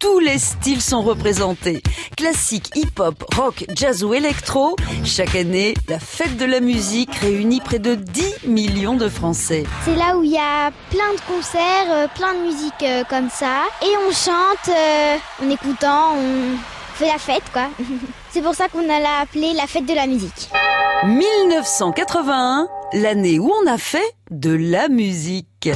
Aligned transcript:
tous 0.00 0.18
les 0.18 0.38
styles 0.38 0.80
sont 0.80 1.02
représentés. 1.02 1.82
Classique, 2.16 2.70
hip-hop, 2.74 3.22
rock, 3.36 3.66
jazz 3.76 4.02
ou 4.02 4.14
électro. 4.14 4.74
Chaque 5.04 5.36
année, 5.36 5.74
la 5.88 6.00
fête 6.00 6.36
de 6.38 6.46
la 6.46 6.60
musique 6.60 7.14
réunit 7.16 7.60
près 7.60 7.78
de 7.78 7.94
10 7.94 8.46
millions 8.46 8.96
de 8.96 9.08
Français. 9.08 9.64
C'est 9.84 9.94
là 9.94 10.16
où 10.16 10.24
il 10.24 10.32
y 10.32 10.38
a 10.38 10.70
plein 10.90 11.12
de 11.14 11.20
concerts, 11.28 11.86
euh, 11.90 12.06
plein 12.14 12.34
de 12.34 12.40
musique 12.40 12.82
euh, 12.82 13.04
comme 13.08 13.28
ça. 13.28 13.64
Et 13.82 13.94
on 14.08 14.10
chante 14.10 14.68
euh, 14.68 15.16
en 15.44 15.50
écoutant, 15.50 16.14
on 16.16 16.56
fait 16.94 17.06
la 17.06 17.18
fête 17.18 17.44
quoi. 17.52 17.68
C'est 18.30 18.42
pour 18.42 18.54
ça 18.54 18.68
qu'on 18.68 18.88
a 18.88 19.00
l'a 19.00 19.20
appelé 19.20 19.52
la 19.52 19.66
fête 19.66 19.86
de 19.86 19.94
la 19.94 20.06
musique. 20.06 20.48
1981, 21.04 22.68
l'année 22.94 23.38
où 23.38 23.52
on 23.62 23.66
a 23.70 23.76
fait 23.76 24.14
de 24.30 24.54
la 24.54 24.88
musique. 24.88 25.70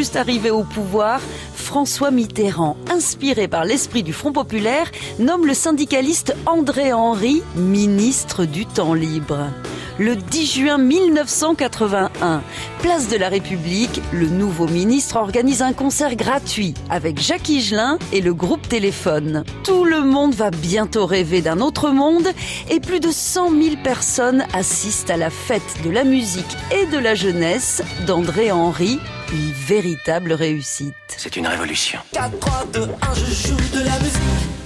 Juste 0.00 0.16
arrivé 0.16 0.50
au 0.50 0.64
pouvoir, 0.64 1.20
François 1.54 2.10
Mitterrand, 2.10 2.78
inspiré 2.90 3.48
par 3.48 3.66
l'esprit 3.66 4.02
du 4.02 4.14
Front 4.14 4.32
populaire, 4.32 4.90
nomme 5.18 5.44
le 5.44 5.52
syndicaliste 5.52 6.34
André 6.46 6.94
Henry 6.94 7.42
ministre 7.54 8.46
du 8.46 8.64
temps 8.64 8.94
libre. 8.94 9.50
Le 10.00 10.16
10 10.16 10.46
juin 10.46 10.78
1981, 10.78 12.42
place 12.80 13.10
de 13.10 13.18
la 13.18 13.28
République, 13.28 14.00
le 14.14 14.28
nouveau 14.28 14.66
ministre 14.66 15.16
organise 15.16 15.60
un 15.60 15.74
concert 15.74 16.16
gratuit 16.16 16.72
avec 16.88 17.20
Jacques 17.20 17.50
Higelin 17.50 17.98
et 18.10 18.22
le 18.22 18.32
groupe 18.32 18.66
Téléphone. 18.66 19.44
Tout 19.62 19.84
le 19.84 20.00
monde 20.00 20.32
va 20.32 20.50
bientôt 20.50 21.04
rêver 21.04 21.42
d'un 21.42 21.60
autre 21.60 21.90
monde 21.90 22.28
et 22.70 22.80
plus 22.80 23.00
de 23.00 23.10
100 23.10 23.50
000 23.50 23.76
personnes 23.84 24.46
assistent 24.54 25.10
à 25.10 25.18
la 25.18 25.28
fête 25.28 25.84
de 25.84 25.90
la 25.90 26.04
musique 26.04 26.56
et 26.72 26.86
de 26.86 26.96
la 26.96 27.14
jeunesse 27.14 27.82
d'André 28.06 28.50
Henry, 28.50 28.98
une 29.30 29.52
véritable 29.52 30.32
réussite. 30.32 30.94
C'est 31.18 31.36
une 31.36 31.46
révolution. 31.46 32.00
4, 32.12 32.38
3, 32.38 32.66
2, 32.72 32.80
1, 32.80 32.86
je 33.16 33.48
joue 33.48 33.56
de 33.78 33.84
la 33.84 33.98
musique. 33.98 34.59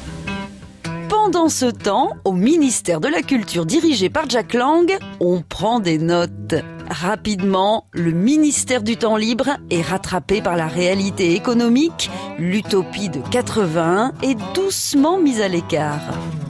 Pendant 1.24 1.48
ce 1.48 1.64
temps, 1.64 2.10
au 2.26 2.32
ministère 2.32 3.00
de 3.00 3.08
la 3.08 3.22
Culture 3.22 3.64
dirigé 3.64 4.10
par 4.10 4.28
Jack 4.28 4.52
Lang, 4.52 4.94
on 5.20 5.40
prend 5.40 5.80
des 5.80 5.96
notes. 5.96 6.54
Rapidement, 6.90 7.86
le 7.92 8.10
ministère 8.12 8.82
du 8.82 8.98
temps 8.98 9.16
libre 9.16 9.48
est 9.70 9.80
rattrapé 9.80 10.42
par 10.42 10.54
la 10.54 10.66
réalité 10.66 11.32
économique, 11.32 12.10
l'utopie 12.38 13.08
de 13.08 13.20
81 13.30 14.12
est 14.22 14.36
doucement 14.54 15.16
mise 15.16 15.40
à 15.40 15.48
l'écart. 15.48 16.02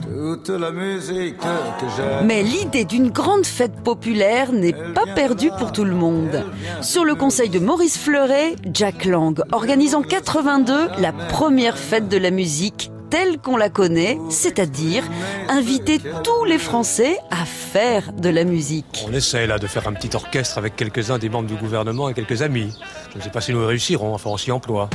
Toute 0.03 0.49
la 0.49 0.71
musique 0.71 1.37
que 1.37 1.85
j'aime. 1.95 2.25
Mais 2.25 2.43
l'idée 2.43 2.83
d'une 2.83 3.11
grande 3.11 3.45
fête 3.45 3.81
populaire 3.81 4.51
n'est 4.51 4.73
pas 4.73 5.05
perdue 5.15 5.51
pour 5.57 5.71
tout 5.71 5.85
le 5.85 5.95
monde. 5.95 6.43
Sur 6.81 7.05
le 7.05 7.15
conseil 7.15 7.47
de 7.47 7.59
Maurice 7.59 7.97
Fleuret, 7.97 8.57
Jack 8.73 9.05
Lang 9.05 9.41
organise 9.53 9.95
en 9.95 10.01
82 10.01 10.89
la 10.99 11.13
première 11.13 11.77
fête 11.77 12.09
de 12.09 12.17
la 12.17 12.31
musique 12.31 12.91
telle 13.15 13.37
qu'on 13.37 13.55
la 13.55 13.69
connaît, 13.69 14.19
c'est-à-dire 14.29 15.01
inviter 15.47 15.99
tous 15.99 16.43
les 16.43 16.57
Français 16.57 17.17
à 17.31 17.45
faire 17.45 18.11
de 18.11 18.27
la 18.27 18.43
musique. 18.43 19.05
On 19.07 19.13
essaie 19.13 19.47
là 19.47 19.57
de 19.57 19.67
faire 19.67 19.87
un 19.87 19.93
petit 19.93 20.13
orchestre 20.13 20.57
avec 20.57 20.75
quelques-uns 20.75 21.17
des 21.17 21.29
membres 21.29 21.47
du 21.47 21.55
gouvernement 21.55 22.09
et 22.09 22.13
quelques 22.13 22.41
amis. 22.41 22.77
Je 23.13 23.19
ne 23.19 23.23
sais 23.23 23.29
pas 23.29 23.39
si 23.39 23.53
nous 23.53 23.65
réussirons, 23.65 24.13
enfin 24.13 24.31
on 24.31 24.35
s'y 24.35 24.51
emploie. 24.51 24.89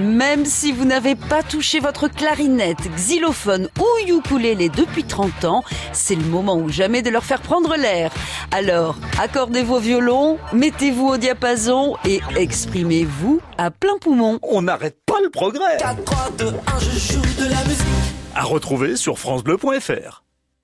Même 0.00 0.44
si 0.44 0.70
vous 0.70 0.84
n'avez 0.84 1.16
pas 1.16 1.42
touché 1.42 1.80
votre 1.80 2.08
clarinette, 2.08 2.88
xylophone 2.94 3.68
ou 3.80 4.12
ukulélé 4.12 4.68
depuis 4.68 5.04
30 5.04 5.44
ans, 5.44 5.64
c'est 5.92 6.14
le 6.14 6.24
moment 6.24 6.56
ou 6.56 6.68
jamais 6.68 7.02
de 7.02 7.10
leur 7.10 7.24
faire 7.24 7.40
prendre 7.40 7.76
l'air. 7.76 8.12
Alors, 8.52 8.96
accordez 9.20 9.62
vos 9.62 9.78
violons, 9.78 10.38
mettez-vous 10.52 11.08
au 11.08 11.16
diapason 11.16 11.96
et 12.04 12.20
exprimez-vous 12.36 13.40
à 13.56 13.70
plein 13.70 13.98
poumon. 14.00 14.38
On 14.42 14.62
n'arrête 14.62 14.98
pas 15.04 15.20
le 15.22 15.30
progrès 15.30 15.78
4, 15.78 16.04
3, 16.04 16.30
2, 16.38 16.46
1, 16.46 16.52
je 16.78 17.14
joue 17.14 17.44
de 17.44 17.50
la 17.50 17.64
musique. 17.64 17.86
À 18.34 18.44
retrouver 18.44 18.94
sur 18.94 19.18
francebleu.fr 19.18 20.22